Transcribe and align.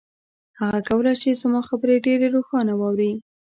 هغه 0.59 0.79
کولای 0.89 1.15
شي 1.21 1.31
زما 1.41 1.61
خبرې 1.69 2.03
ډېرې 2.05 2.27
روښانه 2.35 2.73
واوري. 2.77 3.11